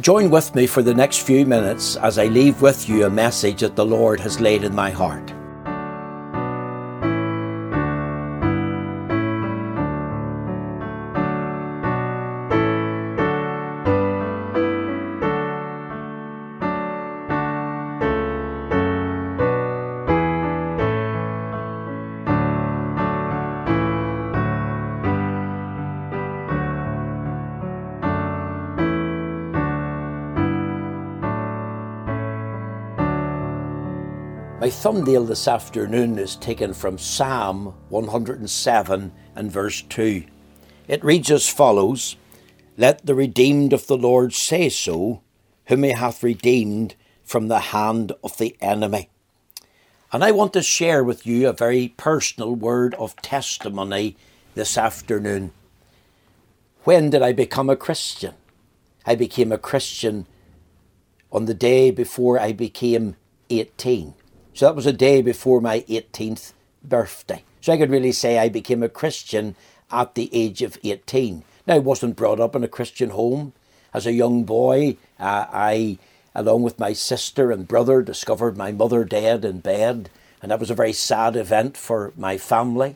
[0.00, 3.60] Join with me for the next few minutes as I leave with you a message
[3.60, 5.32] that the Lord has laid in my heart.
[34.64, 40.24] My thumbnail this afternoon is taken from Psalm 107 and verse 2.
[40.88, 42.16] It reads as follows
[42.78, 45.20] Let the redeemed of the Lord say so,
[45.66, 49.10] whom he hath redeemed from the hand of the enemy.
[50.10, 54.16] And I want to share with you a very personal word of testimony
[54.54, 55.52] this afternoon.
[56.84, 58.32] When did I become a Christian?
[59.04, 60.26] I became a Christian
[61.30, 63.16] on the day before I became
[63.50, 64.14] 18.
[64.54, 66.52] So that was a day before my 18th
[66.84, 67.42] birthday.
[67.60, 69.56] So I could really say I became a Christian
[69.90, 71.42] at the age of 18.
[71.66, 73.52] Now, I wasn't brought up in a Christian home.
[73.92, 75.98] As a young boy, uh, I,
[76.36, 80.08] along with my sister and brother, discovered my mother dead in bed,
[80.40, 82.94] and that was a very sad event for my family.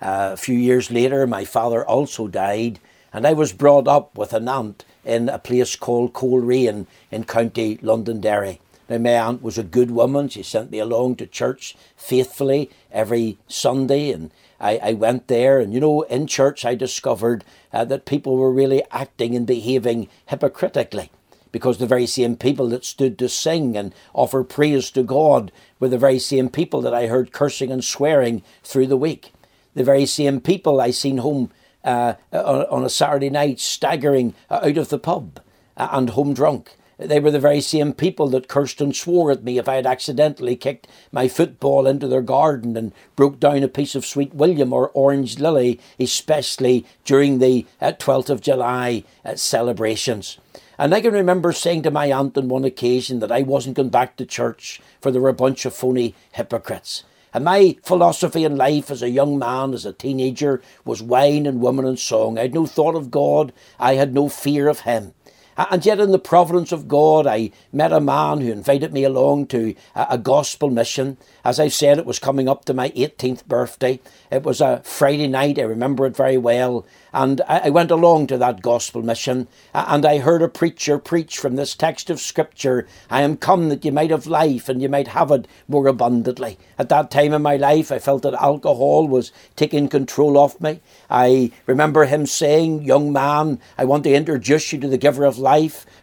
[0.00, 2.78] Uh, a few years later, my father also died,
[3.12, 7.78] and I was brought up with an aunt in a place called Coleraine in County
[7.82, 8.60] Londonderry.
[8.88, 10.28] Now, my aunt was a good woman.
[10.28, 15.58] She sent me along to church faithfully every Sunday, and I, I went there.
[15.58, 20.08] And you know, in church, I discovered uh, that people were really acting and behaving
[20.26, 21.10] hypocritically
[21.54, 25.88] because the very same people that stood to sing and offer praise to God were
[25.88, 29.32] the very same people that I heard cursing and swearing through the week.
[29.74, 31.52] The very same people I seen home
[31.84, 35.40] uh, on a Saturday night staggering out of the pub
[35.76, 36.76] uh, and home drunk.
[36.98, 39.86] They were the very same people that cursed and swore at me if I had
[39.86, 44.72] accidentally kicked my football into their garden and broke down a piece of Sweet William
[44.72, 50.38] or Orange Lily, especially during the uh, 12th of July uh, celebrations.
[50.78, 53.90] And I can remember saying to my aunt on one occasion that I wasn't going
[53.90, 57.04] back to church for there were a bunch of phony hypocrites.
[57.32, 61.60] And my philosophy in life as a young man, as a teenager, was wine and
[61.60, 62.38] woman and song.
[62.38, 63.52] I had no thought of God.
[63.78, 65.14] I had no fear of Him.
[65.56, 69.46] And yet, in the providence of God, I met a man who invited me along
[69.48, 71.16] to a, gospel mission.
[71.44, 74.00] As I said, it was coming up to my 18th birthday.
[74.30, 76.86] It was a Friday night, I remember it very well.
[77.12, 81.54] And I went along to that gospel mission, and I heard a preacher preach from
[81.54, 85.08] this text of Scripture I am come that you might have life and you might
[85.08, 86.58] have it more abundantly.
[86.78, 90.80] At that time in my life, I felt that alcohol was taking control of me.
[91.08, 95.38] I remember him saying, Young man, I want to introduce you to the giver of
[95.38, 95.43] life.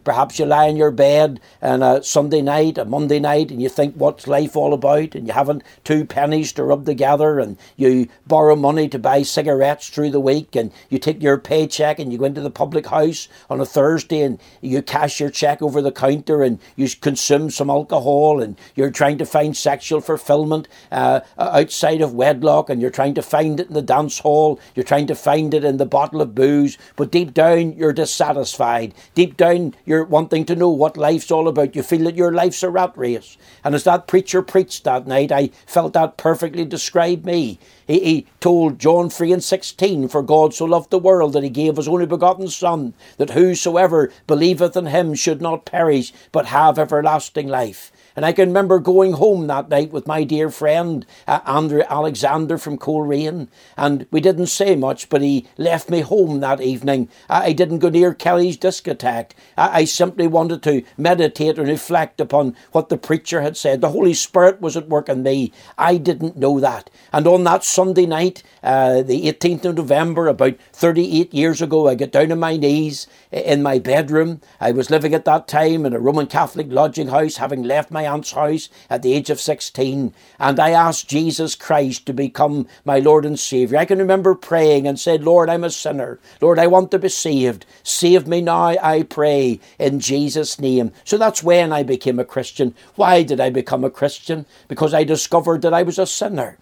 [0.03, 3.69] Perhaps you lie in your bed on a Sunday night, a Monday night, and you
[3.69, 5.15] think, What's life all about?
[5.15, 9.89] And you haven't two pennies to rub together, and you borrow money to buy cigarettes
[9.89, 13.27] through the week, and you take your paycheck and you go into the public house
[13.49, 17.69] on a Thursday and you cash your check over the counter and you consume some
[17.69, 23.13] alcohol and you're trying to find sexual fulfillment uh, outside of wedlock and you're trying
[23.13, 26.21] to find it in the dance hall, you're trying to find it in the bottle
[26.21, 28.93] of booze, but deep down you're dissatisfied.
[29.15, 31.75] Deep down you're wanting to know what life's all about.
[31.75, 33.37] You feel that your life's a rat race.
[33.63, 37.59] And as that preacher preached that night, I felt that perfectly described me.
[37.87, 41.49] He, he told John 3 and 16, For God so loved the world that he
[41.49, 46.79] gave his only begotten Son, that whosoever believeth in him should not perish, but have
[46.79, 47.91] everlasting life.
[48.15, 52.57] And I can remember going home that night with my dear friend uh, Andrew Alexander
[52.57, 57.09] from Coleraine, and we didn't say much, but he left me home that evening.
[57.29, 59.31] I, I didn't go near Kelly's discotheque.
[59.57, 63.81] I, I simply wanted to meditate and reflect upon what the preacher had said.
[63.81, 65.51] The Holy Spirit was at work in me.
[65.77, 66.89] I didn't know that.
[67.13, 71.95] And on that Sunday night, uh, the 18th of November, about 38 years ago, I
[71.95, 74.41] got down on my knees in my bedroom.
[74.59, 78.00] I was living at that time in a Roman Catholic lodging house, having left my
[78.05, 82.99] aunt's house at the age of 16, and I asked Jesus Christ to become my
[82.99, 83.79] Lord and Saviour.
[83.79, 86.19] I can remember praying and said, Lord, I'm a sinner.
[86.41, 87.65] Lord, I want to be saved.
[87.83, 90.91] Save me now, I pray, in Jesus' name.
[91.03, 92.75] So that's when I became a Christian.
[92.95, 94.45] Why did I become a Christian?
[94.67, 96.57] Because I discovered that I was a sinner.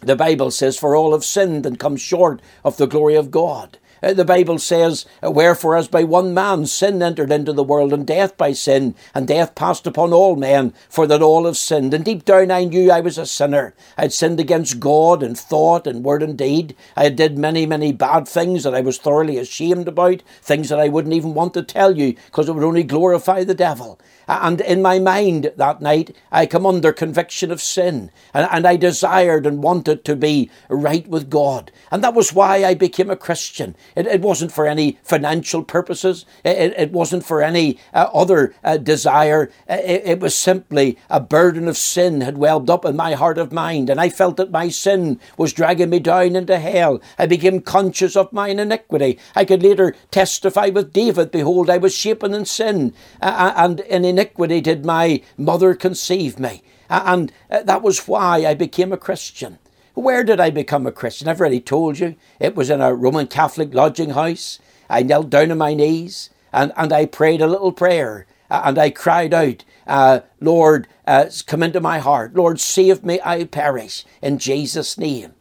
[0.00, 3.77] The Bible says, For all have sinned and come short of the glory of God.
[4.02, 7.92] Uh, the Bible says, uh, Wherefore, as by one man sin entered into the world,
[7.92, 11.94] and death by sin, and death passed upon all men, for that all have sinned.
[11.94, 13.74] And deep down I knew I was a sinner.
[13.96, 16.76] I had sinned against God in thought and word and deed.
[16.96, 20.80] I had did many, many bad things that I was thoroughly ashamed about, things that
[20.80, 23.98] I wouldn't even want to tell you, because it would only glorify the devil.
[24.28, 28.10] And in my mind that night, I come under conviction of sin.
[28.34, 31.72] And, and I desired and wanted to be right with God.
[31.90, 33.74] And that was why I became a Christian.
[33.96, 38.76] It, it wasn't for any financial purposes, it, it wasn't for any uh, other uh,
[38.76, 39.50] desire.
[39.68, 43.52] It, it was simply a burden of sin had welled up in my heart of
[43.52, 43.90] mind.
[43.90, 47.00] And I felt that my sin was dragging me down into hell.
[47.18, 49.18] I became conscious of mine iniquity.
[49.34, 52.94] I could later testify with David, Behold, I was shapen in sin.
[53.20, 56.62] Uh, and in iniquity did my mother conceive me.
[56.90, 59.58] And uh, that was why I became a Christian.
[59.98, 61.26] Where did I become a Christian?
[61.26, 62.14] I've already told you.
[62.38, 64.60] It was in a Roman Catholic lodging house.
[64.88, 68.90] I knelt down on my knees and, and I prayed a little prayer and I
[68.90, 72.36] cried out, uh, Lord, uh, come into my heart.
[72.36, 75.34] Lord, save me, I perish, in Jesus' name.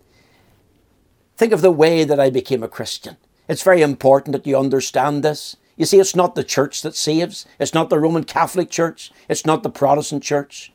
[1.38, 3.18] Think of the way that I became a Christian.
[3.48, 5.56] It's very important that you understand this.
[5.76, 7.46] You see, it's not the church that saves.
[7.60, 9.12] It's not the Roman Catholic Church.
[9.30, 10.72] It's not the Protestant Church.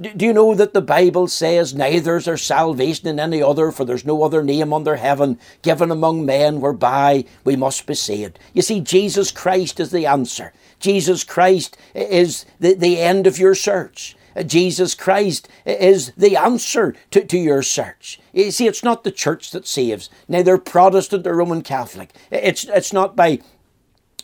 [0.00, 3.84] Do you know that the Bible says, Neither is there salvation in any other, for
[3.84, 8.40] there's no other name under heaven given among men whereby we must be saved?
[8.52, 10.52] You see, Jesus Christ is the answer.
[10.80, 14.16] Jesus Christ is the, the end of your search.
[14.46, 18.18] Jesus Christ is the answer to, to your search.
[18.32, 22.10] You see, it's not the church that saves, neither Protestant or Roman Catholic.
[22.32, 23.38] It's, it's not by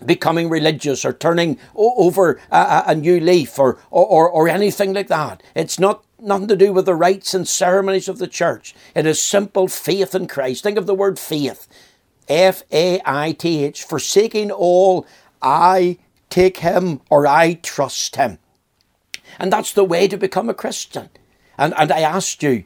[0.04, 5.42] becoming religious or turning over a, a new leaf or, or, or anything like that.
[5.54, 8.74] It's not nothing to do with the rites and ceremonies of the church.
[8.94, 10.62] It is simple faith in Christ.
[10.62, 11.66] Think of the word faith.
[12.28, 13.82] F A I T H.
[13.82, 15.06] Forsaking all,
[15.42, 15.98] I
[16.28, 18.38] take him or I trust him.
[19.38, 21.08] And that's the way to become a Christian.
[21.56, 22.64] And, and I asked you,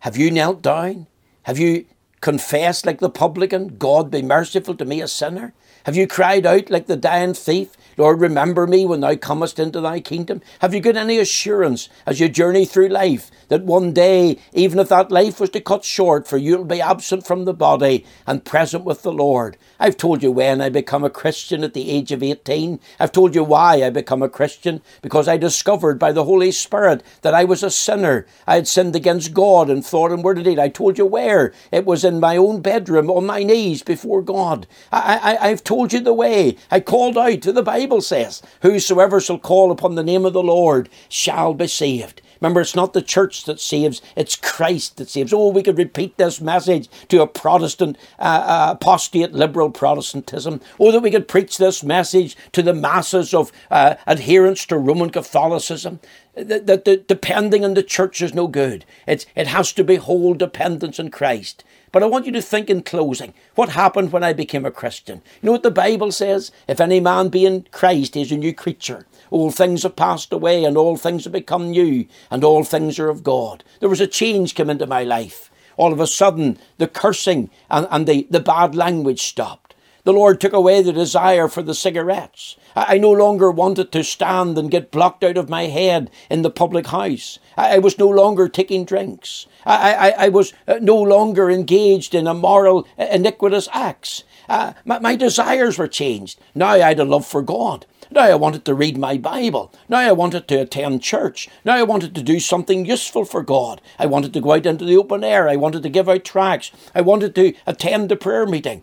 [0.00, 1.06] have you knelt down?
[1.44, 1.86] Have you
[2.20, 5.52] confessed like the publican, God be merciful to me, a sinner?
[5.84, 9.80] Have you cried out like the dying thief, Lord, remember me when thou comest into
[9.80, 10.40] thy kingdom?
[10.60, 14.88] Have you got any assurance as you journey through life that one day, even if
[14.88, 18.84] that life was to cut short, for you'll be absent from the body and present
[18.84, 19.56] with the Lord?
[19.78, 22.80] I've told you when I become a Christian at the age of 18.
[22.98, 27.02] I've told you why I become a Christian, because I discovered by the Holy Spirit
[27.22, 28.26] that I was a sinner.
[28.46, 30.58] I had sinned against God in thought and word and deed.
[30.58, 31.52] I told you where.
[31.70, 34.66] It was in my own bedroom on my knees before God.
[34.90, 36.56] I, I, I've told you the way.
[36.70, 40.32] I called out to the Bible Bible says, Whosoever shall call upon the name of
[40.32, 42.22] the Lord shall be saved.
[42.40, 45.32] Remember, it's not the church that saves, it's Christ that saves.
[45.32, 50.60] Oh, we could repeat this message to a Protestant, uh, uh, apostate liberal Protestantism.
[50.78, 55.10] Oh, that we could preach this message to the masses of uh, adherents to Roman
[55.10, 55.98] Catholicism.
[56.34, 58.86] That, depending on the church is no good.
[59.06, 61.62] It's, it has to be whole dependence on Christ.
[61.92, 65.20] But I want you to think in closing what happened when I became a Christian.
[65.40, 66.50] You know what the Bible says?
[66.66, 69.06] If any man be in Christ, he is a new creature.
[69.30, 73.10] All things have passed away, and all things have become new, and all things are
[73.10, 73.62] of God.
[73.80, 75.50] There was a change come into my life.
[75.76, 79.61] All of a sudden, the cursing and, and the, the bad language stopped.
[80.04, 82.56] The Lord took away the desire for the cigarettes.
[82.74, 86.50] I no longer wanted to stand and get blocked out of my head in the
[86.50, 87.38] public house.
[87.56, 89.46] I was no longer taking drinks.
[89.64, 94.24] I, I, I was uh, no longer engaged in immoral, uh, iniquitous acts.
[94.48, 96.40] Uh, my, my desires were changed.
[96.52, 97.86] Now I had a love for God.
[98.10, 99.72] Now I wanted to read my Bible.
[99.88, 101.48] Now I wanted to attend church.
[101.64, 103.80] Now I wanted to do something useful for God.
[104.00, 105.48] I wanted to go out into the open air.
[105.48, 106.72] I wanted to give out tracts.
[106.92, 108.82] I wanted to attend the prayer meeting.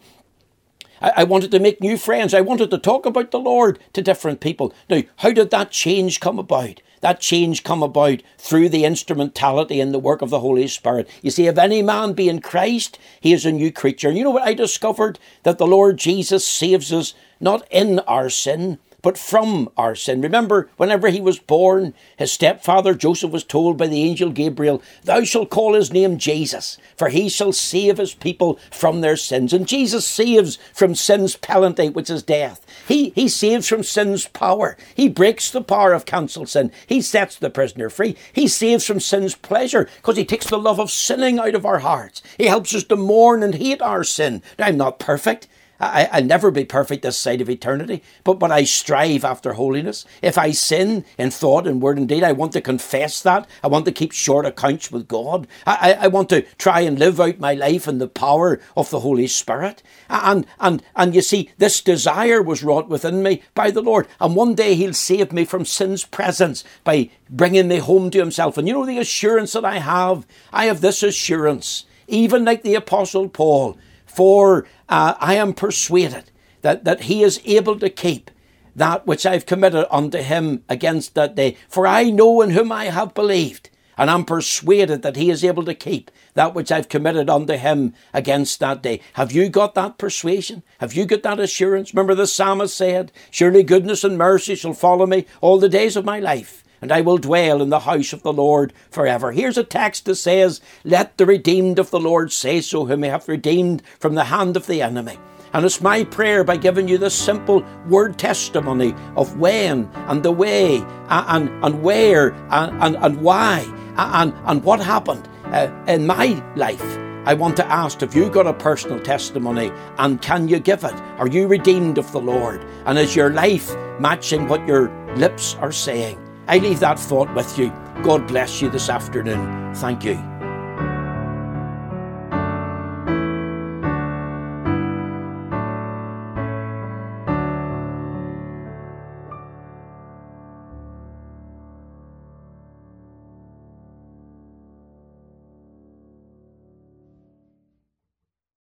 [1.02, 2.34] I, I wanted to make new friends.
[2.34, 4.74] I wanted to talk about the Lord to different people.
[4.90, 6.82] Now, how did that change come about?
[7.02, 11.10] That change come about through the instrumentality and the work of the Holy Spirit.
[11.22, 14.10] You see, if any man be in Christ, he is a new creature.
[14.10, 15.18] And you know what I discovered?
[15.44, 20.22] That the Lord Jesus saves us not in our sin, but from our sin.
[20.22, 25.24] Remember, whenever he was born, his stepfather Joseph was told by the angel Gabriel, Thou
[25.24, 29.54] shalt call his name Jesus, for he shall save his people from their sins.
[29.54, 32.66] And Jesus saves from sin's penalty, which is death.
[32.88, 34.78] He, he saves from sin's power.
[34.96, 36.72] He breaks the power of counsel sin.
[36.88, 38.16] He sets the prisoner free.
[38.34, 41.80] He saves from sin's pleasure because he takes the love of sinning out of our
[41.80, 42.22] hearts.
[42.38, 44.42] He helps us to mourn and hate our sin.
[44.58, 45.48] Now, I'm not perfect.
[45.80, 50.06] I, will never be perfect this side of eternity, but, but I strive after holiness.
[50.22, 53.48] If I sin in thought and word and deed, I want to confess that.
[53.64, 55.48] I want to keep short accounts with God.
[55.66, 58.90] I, I, I want to try and live out my life in the power of
[58.90, 59.82] the Holy Spirit.
[60.10, 64.08] And, and, and you see, this desire was wrought within me by the Lord.
[64.20, 68.58] And one day He'll save me from sin's presence by bringing me home to Himself.
[68.58, 70.26] And you know the assurance that I have?
[70.52, 73.78] I have this assurance, even like the Apostle Paul
[74.10, 78.32] for uh, I am persuaded that, that he is able to keep
[78.76, 81.58] that which I've committed unto him against that day.
[81.68, 85.64] For I know in whom I have believed, and I'm persuaded that he is able
[85.66, 89.02] to keep that which I've committed unto him against that day.
[89.14, 90.64] Have you got that persuasion?
[90.80, 91.94] Have you got that assurance?
[91.94, 96.06] Remember the psalmist said, Surely goodness and mercy shall follow me all the days of
[96.06, 99.32] my life and I will dwell in the house of the Lord forever.
[99.32, 103.10] Here's a text that says, Let the redeemed of the Lord say so, whom he
[103.10, 105.18] hath redeemed from the hand of the enemy.
[105.54, 110.32] And it's my prayer by giving you this simple word testimony of when and the
[110.32, 110.78] way
[111.10, 113.66] and, and where and, and, and why
[113.98, 116.98] and, and what happened uh, in my life.
[117.26, 120.94] I want to ask have you got a personal testimony and can you give it?
[121.18, 122.64] Are you redeemed of the Lord?
[122.86, 126.29] And is your life matching what your lips are saying?
[126.50, 127.72] I leave that thought with you.
[128.02, 129.76] God bless you this afternoon.
[129.76, 130.39] Thank you.